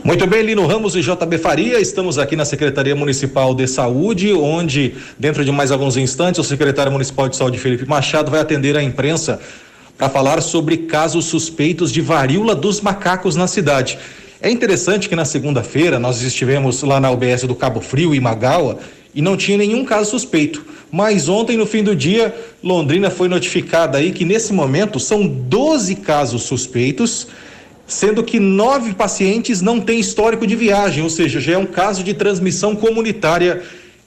Muito 0.04 0.24
bem, 0.28 0.44
Lino 0.44 0.64
Ramos 0.68 0.94
e 0.94 1.00
JB 1.00 1.38
Faria, 1.38 1.80
estamos 1.80 2.16
aqui 2.16 2.36
na 2.36 2.44
Secretaria 2.44 2.94
Municipal 2.94 3.52
de 3.56 3.66
Saúde, 3.66 4.32
onde, 4.32 4.94
dentro 5.18 5.44
de 5.44 5.50
mais 5.50 5.72
alguns 5.72 5.96
instantes, 5.96 6.38
o 6.38 6.44
secretário 6.44 6.92
municipal 6.92 7.28
de 7.28 7.34
saúde, 7.34 7.58
Felipe 7.58 7.88
Machado, 7.88 8.30
vai 8.30 8.38
atender 8.38 8.76
a 8.76 8.82
imprensa 8.84 9.40
para 9.98 10.08
falar 10.08 10.40
sobre 10.40 10.76
casos 10.76 11.24
suspeitos 11.24 11.90
de 11.90 12.00
varíola 12.00 12.54
dos 12.54 12.80
macacos 12.80 13.34
na 13.34 13.48
cidade. 13.48 13.98
É 14.42 14.50
interessante 14.50 15.06
que 15.06 15.14
na 15.14 15.26
segunda-feira 15.26 15.99
nós 15.99 16.23
estivemos 16.23 16.82
lá 16.82 16.99
na 16.99 17.11
UBS 17.11 17.42
do 17.42 17.54
Cabo 17.54 17.80
Frio 17.82 18.14
e 18.14 18.20
Magawa 18.20 18.78
e 19.14 19.20
não 19.20 19.37
tinha 19.37 19.59
nenhum 19.59 19.85
caso 19.85 20.11
suspeito. 20.11 20.64
Mas 20.90 21.28
ontem, 21.28 21.59
no 21.59 21.66
fim 21.66 21.82
do 21.82 21.94
dia, 21.94 22.35
Londrina 22.62 23.11
foi 23.11 23.28
notificada 23.28 23.99
aí 23.99 24.12
que 24.12 24.25
nesse 24.25 24.54
momento 24.54 24.99
são 24.99 25.26
12 25.26 25.97
casos 25.97 26.44
suspeitos, 26.44 27.26
sendo 27.87 28.25
que 28.25 28.40
nove 28.40 28.94
pacientes 28.94 29.61
não 29.61 29.78
têm 29.78 30.00
histórico 30.00 30.47
de 30.47 30.56
viagem, 30.56 31.02
ou 31.02 31.11
seja, 31.11 31.38
já 31.38 31.52
é 31.52 31.59
um 31.59 31.66
caso 31.66 32.02
de 32.02 32.14
transmissão 32.14 32.75
comunitária 32.75 33.62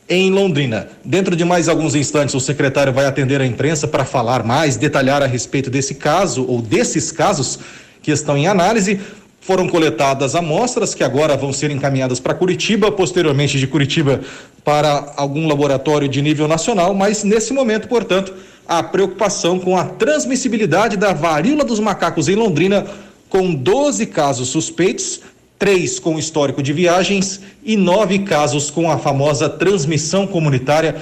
em 0.10 0.32
Londrina. 0.32 0.88
Dentro 1.06 1.36
de 1.36 1.46
mais 1.46 1.70
alguns 1.70 1.94
instantes, 1.94 2.34
o 2.34 2.40
secretário 2.40 2.92
vai 2.92 3.06
atender 3.06 3.40
a 3.40 3.46
imprensa 3.46 3.88
para 3.88 4.04
falar 4.04 4.44
mais, 4.44 4.78
detalhar 4.78 5.22
a 5.22 5.28
respeito 5.28 5.70
desse 5.70 5.94
caso 5.94 6.44
ou 6.48 6.60
desses 6.60 7.12
casos 7.12 7.60
que 8.02 8.12
estão 8.12 8.36
em 8.36 8.48
análise. 8.48 9.00
Foram 9.46 9.68
coletadas 9.68 10.36
amostras 10.36 10.96
que 10.96 11.04
agora 11.04 11.36
vão 11.36 11.52
ser 11.52 11.70
encaminhadas 11.70 12.18
para 12.18 12.34
Curitiba, 12.34 12.90
posteriormente 12.90 13.60
de 13.60 13.68
Curitiba 13.68 14.22
para 14.64 15.12
algum 15.18 15.50
laboratório 15.50 16.08
de 16.08 16.22
nível 16.22 16.48
nacional, 16.48 16.94
mas 16.94 17.26
nesse 17.26 17.52
momento, 17.52 17.90
portanto, 17.90 18.34
a 18.66 18.82
preocupação 18.82 19.60
com 19.60 19.76
a 19.76 19.84
transmissibilidade 19.84 20.96
da 20.96 21.12
varíola 21.12 21.66
dos 21.66 21.78
macacos 21.82 22.30
em 22.30 22.36
Londrina, 22.36 22.86
com 23.28 23.54
12 23.54 24.06
casos 24.06 24.48
suspeitos, 24.48 25.20
três 25.60 26.00
com 26.00 26.18
histórico 26.18 26.64
de 26.64 26.72
viagens 26.72 27.42
e 27.66 27.76
nove 27.76 28.20
casos 28.20 28.72
com 28.72 28.90
a 28.90 28.98
famosa 28.98 29.50
transmissão 29.50 30.26
comunitária, 30.26 30.96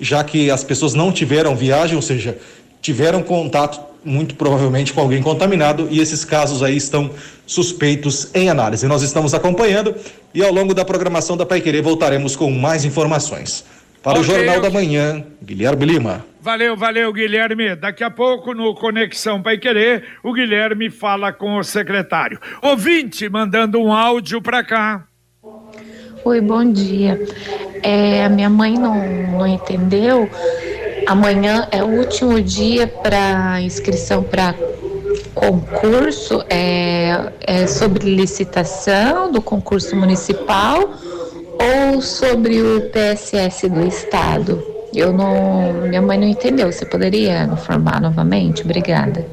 já 0.00 0.24
que 0.24 0.50
as 0.50 0.64
pessoas 0.64 0.94
não 0.94 1.12
tiveram 1.12 1.54
viagem, 1.54 1.96
ou 1.96 2.02
seja, 2.02 2.38
tiveram 2.80 3.22
contato 3.22 3.91
muito 4.04 4.34
provavelmente 4.34 4.92
com 4.92 5.00
alguém 5.00 5.22
contaminado 5.22 5.88
e 5.90 6.00
esses 6.00 6.24
casos 6.24 6.62
aí 6.62 6.76
estão 6.76 7.10
suspeitos 7.46 8.30
em 8.34 8.48
análise. 8.48 8.86
Nós 8.86 9.02
estamos 9.02 9.34
acompanhando 9.34 9.94
e 10.34 10.42
ao 10.42 10.52
longo 10.52 10.74
da 10.74 10.84
programação 10.84 11.36
da 11.36 11.46
Pai 11.46 11.60
Querer 11.60 11.82
voltaremos 11.82 12.36
com 12.36 12.50
mais 12.50 12.84
informações. 12.84 13.64
Para 14.02 14.18
okay, 14.18 14.22
o 14.22 14.24
Jornal 14.24 14.58
okay. 14.58 14.68
da 14.68 14.70
Manhã, 14.70 15.24
Guilherme 15.42 15.86
Lima. 15.86 16.24
Valeu, 16.40 16.76
valeu, 16.76 17.12
Guilherme. 17.12 17.76
Daqui 17.76 18.02
a 18.02 18.10
pouco, 18.10 18.52
no 18.52 18.74
Conexão 18.74 19.40
Pai 19.40 19.58
Querer, 19.58 20.04
o 20.24 20.32
Guilherme 20.32 20.90
fala 20.90 21.32
com 21.32 21.56
o 21.56 21.62
secretário. 21.62 22.40
Ouvinte 22.60 23.28
mandando 23.28 23.80
um 23.80 23.92
áudio 23.92 24.42
para 24.42 24.64
cá. 24.64 25.04
Oi, 26.24 26.40
bom 26.40 26.64
dia. 26.64 27.20
É, 27.82 28.24
a 28.24 28.28
minha 28.28 28.50
mãe 28.50 28.74
não, 28.74 28.94
não 29.38 29.46
entendeu 29.46 30.28
Amanhã 31.06 31.68
é 31.70 31.82
o 31.82 31.88
último 31.88 32.40
dia 32.40 32.86
para 32.86 33.60
inscrição 33.60 34.22
para 34.22 34.54
concurso, 35.34 36.44
é, 36.48 37.32
é 37.40 37.66
sobre 37.66 38.14
licitação 38.14 39.30
do 39.30 39.42
concurso 39.42 39.96
municipal 39.96 40.90
ou 41.58 42.00
sobre 42.00 42.60
o 42.60 42.90
PSS 42.90 43.68
do 43.68 43.86
estado? 43.86 44.62
Eu 44.94 45.12
não, 45.12 45.72
minha 45.88 46.02
mãe 46.02 46.18
não 46.18 46.26
entendeu. 46.26 46.70
Você 46.70 46.84
poderia 46.84 47.44
informar 47.44 48.00
novamente? 48.00 48.62
Obrigada. 48.62 49.26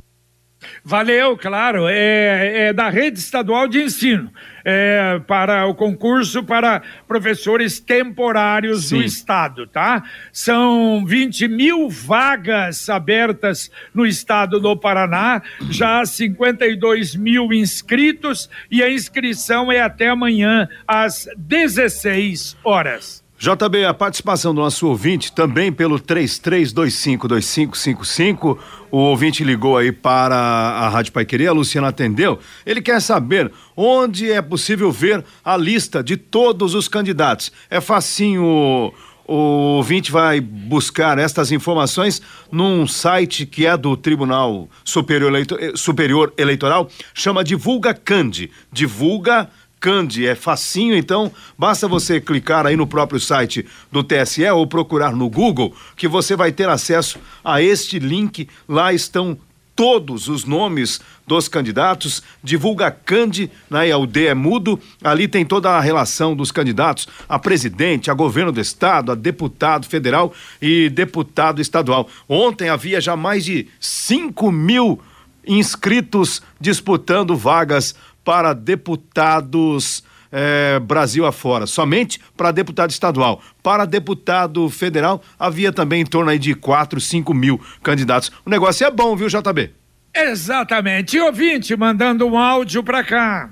Valeu, 0.89 1.37
claro, 1.37 1.87
é, 1.87 2.69
é, 2.69 2.73
da 2.73 2.89
rede 2.89 3.19
estadual 3.19 3.67
de 3.67 3.79
ensino, 3.79 4.33
é, 4.65 5.21
para 5.27 5.67
o 5.67 5.75
concurso 5.75 6.43
para 6.43 6.81
professores 7.07 7.79
temporários 7.79 8.87
Sim. 8.87 8.97
do 8.97 9.03
estado, 9.03 9.67
tá? 9.67 10.01
São 10.33 11.05
20 11.05 11.47
mil 11.47 11.89
vagas 11.91 12.89
abertas 12.89 13.69
no 13.93 14.03
estado 14.03 14.59
do 14.59 14.75
Paraná, 14.75 15.43
já 15.69 16.03
52 16.03 17.15
mil 17.15 17.53
inscritos 17.53 18.49
e 18.71 18.81
a 18.81 18.89
inscrição 18.91 19.71
é 19.71 19.81
até 19.81 20.09
amanhã 20.09 20.67
às 20.87 21.29
16 21.37 22.57
horas. 22.63 23.23
JB, 23.39 23.85
a 23.85 23.93
participação 23.93 24.53
do 24.53 24.59
nosso 24.59 24.85
ouvinte 24.85 25.31
também 25.31 25.71
pelo 25.71 25.97
33252555. 25.97 28.57
O 28.91 28.97
ouvinte 28.97 29.45
ligou 29.45 29.77
aí 29.77 29.93
para 29.93 30.35
a 30.35 30.89
Rádio 30.89 31.13
Pai 31.13 31.23
Querer, 31.23 31.47
a 31.47 31.53
Luciana 31.53 31.87
atendeu. 31.87 32.37
Ele 32.65 32.81
quer 32.81 33.01
saber 33.01 33.49
onde 33.77 34.29
é 34.29 34.41
possível 34.41 34.91
ver 34.91 35.23
a 35.43 35.55
lista 35.55 36.03
de 36.03 36.17
todos 36.17 36.75
os 36.75 36.89
candidatos. 36.89 37.49
É 37.69 37.79
facinho. 37.79 38.91
O 39.25 39.77
ouvinte 39.77 40.11
vai 40.11 40.41
buscar 40.41 41.17
estas 41.19 41.51
informações 41.51 42.21
num 42.51 42.87
site 42.87 43.45
que 43.45 43.65
é 43.65 43.77
do 43.77 43.95
Tribunal 43.95 44.67
Superior, 44.83 45.31
Superior 45.75 46.33
Eleitoral, 46.35 46.89
chama 47.13 47.41
Divulga 47.43 47.93
Cande. 47.93 48.49
Divulga 48.73 49.47
Cande, 49.79 50.27
é 50.27 50.35
facinho, 50.35 50.95
então 50.95 51.31
basta 51.57 51.87
você 51.87 52.19
clicar 52.19 52.65
aí 52.65 52.75
no 52.75 52.85
próprio 52.85 53.19
site 53.19 53.65
do 53.91 54.03
TSE 54.03 54.45
ou 54.49 54.67
procurar 54.67 55.15
no 55.15 55.29
Google 55.29 55.73
que 55.95 56.07
você 56.07 56.35
vai 56.35 56.51
ter 56.51 56.67
acesso 56.67 57.17
a 57.43 57.61
este 57.61 57.97
link. 57.97 58.47
Lá 58.67 58.91
estão 58.91 59.37
todos 59.79 60.27
os 60.27 60.43
nomes 60.43 60.99
dos 61.25 61.47
candidatos, 61.47 62.21
divulga 62.43 62.91
Cande, 62.91 63.49
né, 63.69 63.95
o 63.95 64.05
D 64.05 64.25
é 64.25 64.33
mudo, 64.33 64.77
ali 65.01 65.25
tem 65.25 65.45
toda 65.45 65.69
a 65.69 65.79
relação 65.79 66.35
dos 66.35 66.51
candidatos 66.51 67.07
a 67.29 67.39
presidente, 67.39 68.11
a 68.11 68.13
governo 68.13 68.51
do 68.51 68.59
estado, 68.59 69.13
a 69.13 69.15
deputado 69.15 69.85
federal 69.85 70.33
e 70.61 70.89
deputado 70.89 71.61
estadual. 71.61 72.09
Ontem 72.27 72.67
havia 72.67 72.99
já 72.99 73.15
mais 73.15 73.45
de 73.45 73.69
5 73.79 74.51
mil 74.51 74.99
inscritos 75.47 76.41
disputando 76.59 77.37
vagas 77.37 77.95
para 78.29 78.53
deputados 78.53 80.03
é, 80.31 80.79
Brasil 80.79 81.25
afora, 81.25 81.65
somente 81.65 82.21
para 82.37 82.51
deputado 82.51 82.91
estadual. 82.91 83.41
Para 83.63 83.85
deputado 83.85 84.69
federal, 84.69 85.19
havia 85.39 85.71
também 85.71 86.01
em 86.01 86.05
torno 86.05 86.29
aí 86.29 86.37
de 86.37 86.53
4, 86.53 87.01
5 87.01 87.33
mil 87.33 87.59
candidatos. 87.81 88.31
O 88.45 88.49
negócio 88.51 88.85
é 88.85 88.91
bom, 88.91 89.15
viu, 89.15 89.29
JB? 89.29 89.71
Exatamente. 90.15 91.17
E 91.17 91.21
ouvinte 91.21 91.75
mandando 91.75 92.27
um 92.27 92.37
áudio 92.37 92.83
para 92.83 93.03
cá. 93.03 93.49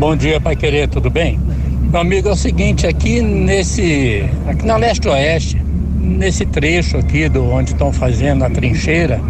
Bom 0.00 0.16
dia, 0.16 0.40
Pai 0.40 0.56
Querer, 0.56 0.88
tudo 0.88 1.08
bem? 1.08 1.38
Meu 1.92 2.00
amigo, 2.00 2.28
é 2.28 2.32
o 2.32 2.36
seguinte, 2.36 2.88
aqui 2.88 3.22
nesse. 3.22 4.28
Aqui 4.48 4.66
na 4.66 4.76
leste-oeste, 4.76 5.62
nesse 6.00 6.44
trecho 6.44 6.96
aqui 6.96 7.28
do 7.28 7.44
onde 7.44 7.70
estão 7.70 7.92
fazendo 7.92 8.44
a 8.44 8.50
trincheira 8.50 9.20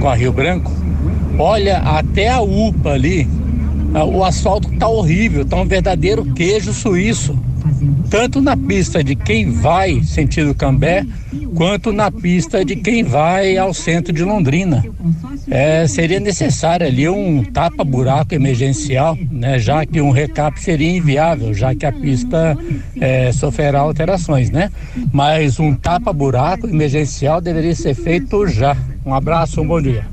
com 0.00 0.08
a 0.08 0.16
Rio 0.16 0.32
Branco, 0.32 0.80
Olha, 1.40 1.78
até 1.78 2.28
a 2.28 2.42
UPA 2.42 2.90
ali, 2.90 3.26
o 4.12 4.22
asfalto 4.22 4.70
tá 4.76 4.86
horrível, 4.86 5.42
tá 5.42 5.56
um 5.56 5.64
verdadeiro 5.64 6.22
queijo 6.34 6.74
suíço. 6.74 7.34
Tanto 8.10 8.42
na 8.42 8.54
pista 8.54 9.02
de 9.02 9.16
quem 9.16 9.50
vai 9.50 10.02
sentido 10.02 10.54
Cambé, 10.54 11.06
quanto 11.54 11.92
na 11.92 12.10
pista 12.10 12.62
de 12.62 12.76
quem 12.76 13.02
vai 13.02 13.56
ao 13.56 13.72
centro 13.72 14.12
de 14.12 14.22
Londrina. 14.22 14.84
É, 15.48 15.86
seria 15.86 16.20
necessário 16.20 16.86
ali 16.86 17.08
um 17.08 17.42
tapa-buraco 17.42 18.34
emergencial, 18.34 19.16
né, 19.30 19.58
já 19.58 19.86
que 19.86 19.98
um 19.98 20.10
recap 20.10 20.60
seria 20.60 20.94
inviável, 20.94 21.54
já 21.54 21.74
que 21.74 21.86
a 21.86 21.92
pista 21.92 22.54
é, 23.00 23.32
sofrerá 23.32 23.80
alterações, 23.80 24.50
né? 24.50 24.70
Mas 25.10 25.58
um 25.58 25.74
tapa-buraco 25.74 26.66
emergencial 26.66 27.40
deveria 27.40 27.74
ser 27.74 27.94
feito 27.94 28.46
já. 28.46 28.76
Um 29.06 29.14
abraço, 29.14 29.62
um 29.62 29.66
bom 29.66 29.80
dia. 29.80 30.04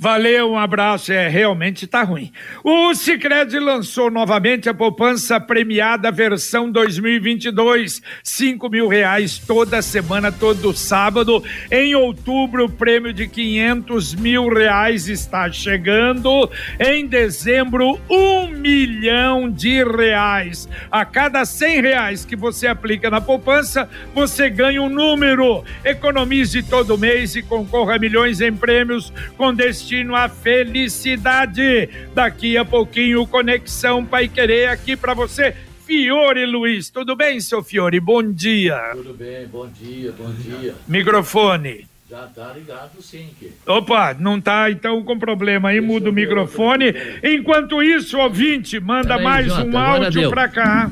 Valeu, 0.00 0.52
um 0.52 0.56
abraço. 0.56 1.12
É, 1.12 1.26
realmente 1.26 1.84
tá 1.84 2.04
ruim. 2.04 2.30
O 2.62 2.94
Sicredi 2.94 3.58
lançou 3.58 4.12
novamente 4.12 4.68
a 4.68 4.74
poupança 4.74 5.40
premiada 5.40 6.12
versão 6.12 6.70
2022. 6.70 8.00
Cinco 8.22 8.70
mil 8.70 8.86
reais 8.86 9.40
toda 9.40 9.82
semana, 9.82 10.30
todo 10.30 10.72
sábado. 10.72 11.42
Em 11.68 11.96
outubro, 11.96 12.66
o 12.66 12.70
prêmio 12.70 13.12
de 13.12 13.26
quinhentos 13.26 14.14
mil 14.14 14.48
reais 14.48 15.08
está 15.08 15.50
chegando. 15.50 16.48
Em 16.78 17.04
dezembro, 17.04 17.98
um 18.08 18.46
milhão 18.46 19.50
de 19.50 19.82
reais. 19.82 20.68
A 20.92 21.04
cada 21.04 21.44
cem 21.44 21.80
reais 21.80 22.24
que 22.24 22.36
você 22.36 22.68
aplica 22.68 23.10
na 23.10 23.20
poupança, 23.20 23.90
você 24.14 24.48
ganha 24.48 24.80
um 24.80 24.88
número. 24.88 25.64
Economize 25.84 26.62
todo 26.62 26.96
mês 26.96 27.34
e 27.34 27.42
concorra 27.42 27.96
a 27.96 27.98
milhões 27.98 28.40
em 28.40 28.54
prêmios 28.54 29.12
com 29.36 29.52
destino 29.52 29.87
à 30.14 30.28
felicidade. 30.28 31.88
Daqui 32.14 32.56
a 32.56 32.64
pouquinho, 32.64 33.26
Conexão 33.26 34.04
Pai 34.04 34.28
Querer 34.28 34.68
aqui 34.68 34.96
para 34.96 35.14
você. 35.14 35.54
Fiore 35.86 36.44
Luiz, 36.44 36.90
tudo 36.90 37.16
bem, 37.16 37.40
seu 37.40 37.62
Fiore? 37.62 37.98
Bom 37.98 38.22
dia. 38.22 38.78
Tudo 38.92 39.14
bem, 39.14 39.46
bom 39.46 39.66
dia, 39.66 40.12
bom 40.12 40.30
dia. 40.32 40.74
Microfone. 40.86 41.86
Já 42.10 42.26
tá 42.26 42.52
ligado 42.54 43.02
sim. 43.02 43.28
Que... 43.38 43.52
Opa, 43.66 44.14
não 44.18 44.40
tá 44.40 44.70
então 44.70 45.02
com 45.02 45.18
problema 45.18 45.70
aí, 45.70 45.80
muda 45.80 46.10
o 46.10 46.12
microfone. 46.12 46.94
Enquanto 47.22 47.82
isso, 47.82 48.18
ouvinte, 48.18 48.78
manda 48.78 49.18
mais 49.18 49.46
Jota, 49.46 49.64
um 49.64 49.78
áudio 49.78 50.30
pra 50.30 50.48
cá. 50.48 50.90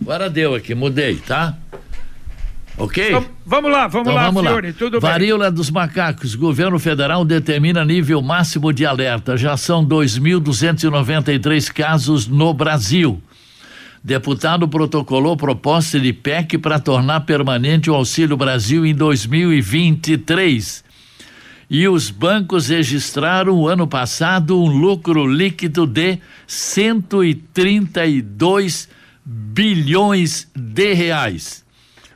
Agora 0.00 0.30
deu 0.30 0.54
aqui, 0.54 0.74
mudei, 0.74 1.16
tá? 1.16 1.56
Ok? 2.80 3.08
Então, 3.08 3.26
vamos 3.44 3.70
lá, 3.70 3.86
vamos 3.86 4.08
Então 4.08 4.14
lá, 4.14 4.30
vamos 4.30 4.42
Fiore, 4.42 4.68
lá. 4.68 4.72
tudo 4.72 4.98
bem. 5.00 5.10
Varíola 5.10 5.50
dos 5.50 5.70
macacos. 5.70 6.34
Governo 6.34 6.78
federal 6.78 7.26
determina 7.26 7.84
nível 7.84 8.22
máximo 8.22 8.72
de 8.72 8.86
alerta. 8.86 9.36
Já 9.36 9.54
são 9.56 9.84
2.293 9.84 11.70
casos 11.70 12.26
no 12.26 12.54
Brasil. 12.54 13.22
Deputado 14.02 14.66
protocolou 14.66 15.36
proposta 15.36 16.00
de 16.00 16.10
PEC 16.10 16.56
para 16.56 16.80
tornar 16.80 17.20
permanente 17.20 17.90
o 17.90 17.94
Auxílio 17.94 18.34
Brasil 18.34 18.86
em 18.86 18.94
2023. 18.94 20.82
E 21.68 21.86
os 21.86 22.08
bancos 22.10 22.68
registraram 22.68 23.58
o 23.58 23.68
ano 23.68 23.86
passado 23.86 24.58
um 24.58 24.66
lucro 24.66 25.26
líquido 25.26 25.86
de 25.86 26.18
132 26.46 28.88
bilhões 29.24 30.48
de 30.56 30.94
reais. 30.94 31.62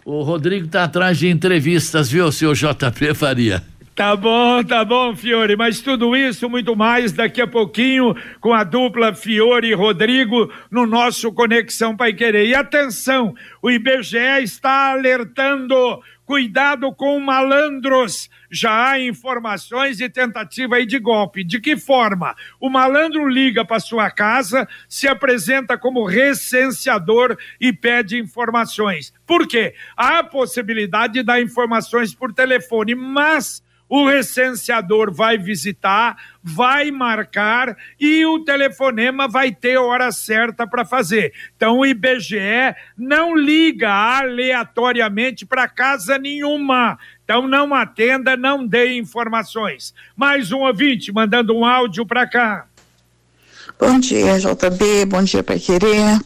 O 0.05 0.23
Rodrigo 0.23 0.67
está 0.67 0.85
atrás 0.85 1.19
de 1.19 1.29
entrevistas, 1.29 2.11
viu, 2.11 2.31
seu 2.31 2.53
JP 2.53 3.15
Faria? 3.15 3.63
Tá 3.95 4.17
bom, 4.17 4.65
tá 4.65 4.85
bom, 4.85 5.15
Fiore, 5.15 5.55
mas 5.55 5.81
tudo 5.81 6.17
isso, 6.17 6.51
muito 6.51 6.75
mais, 6.75 7.13
daqui 7.13 7.41
a 7.41 7.47
pouquinho, 7.47 8.13
com 8.41 8.53
a 8.53 8.65
dupla 8.65 9.15
Fiore 9.15 9.69
e 9.69 9.73
Rodrigo 9.73 10.53
no 10.69 10.85
nosso 10.85 11.33
Conexão 11.33 11.97
Pai 11.97 12.13
Querer. 12.13 12.45
E 12.49 12.57
atenção, 12.57 13.37
o 13.63 13.71
IBGE 13.71 14.43
está 14.43 14.91
alertando, 14.91 16.03
cuidado 16.25 16.93
com 16.93 17.21
malandros. 17.21 18.29
Já 18.51 18.91
há 18.91 19.01
informações 19.01 19.99
de 19.99 20.09
tentativa 20.09 20.75
aí 20.75 20.87
de 20.87 20.99
golpe. 20.99 21.45
De 21.45 21.61
que 21.61 21.77
forma? 21.77 22.35
O 22.59 22.69
malandro 22.69 23.29
liga 23.29 23.65
para 23.65 23.79
sua 23.79 24.11
casa, 24.11 24.67
se 24.89 25.07
apresenta 25.07 25.79
como 25.79 26.05
recenseador 26.05 27.37
e 27.61 27.73
pede 27.73 28.19
informações. 28.19 29.15
Por 29.25 29.47
quê? 29.47 29.73
Há 29.97 30.19
a 30.19 30.25
possibilidade 30.25 31.13
de 31.13 31.23
dar 31.23 31.41
informações 31.41 32.13
por 32.13 32.33
telefone, 32.33 32.97
mas 32.97 33.63
o 33.89 34.07
recenseador 34.09 35.13
vai 35.13 35.37
visitar, 35.39 36.17
vai 36.43 36.91
marcar 36.91 37.77
e 38.01 38.25
o 38.27 38.41
telefonema 38.45 39.29
vai 39.29 39.53
ter 39.53 39.77
hora 39.77 40.11
certa 40.11 40.67
para 40.67 40.85
fazer. 40.85 41.33
Então 41.57 41.79
o 41.79 41.87
IBGE 41.87 42.75
não 42.97 43.37
liga 43.37 43.91
aleatoriamente 43.93 45.45
para 45.47 45.69
casa 45.69 46.19
nenhuma. 46.19 46.99
Então 47.25 47.47
não 47.47 47.75
atenda, 47.75 48.37
não 48.37 48.67
dê 48.67 48.97
informações. 48.97 49.95
Mais 50.17 50.53
um 50.53 50.61
ouvinte 50.61 51.13
mandando 51.13 51.57
um 51.57 51.65
áudio 51.65 52.05
para 52.07 52.27
cá. 52.27 52.67
Bom 53.79 53.99
dia, 53.99 54.39
JB. 54.39 55.07
Bom 55.07 55.23
dia, 55.23 55.43
Pai 55.43 55.59
Querer. 55.59 56.19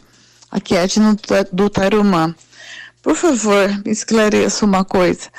Aqui 0.51 0.75
é 0.75 0.79
a 0.79 0.83
Edna 0.83 1.15
do- 1.51 1.69
Tarumã. 1.69 2.35
Por 3.01 3.15
favor, 3.15 3.69
me 3.85 3.91
esclareça 3.91 4.65
uma 4.65 4.83
coisa. 4.83 5.29